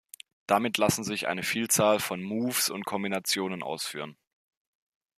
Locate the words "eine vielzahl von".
1.27-2.23